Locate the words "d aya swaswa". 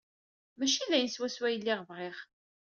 0.89-1.45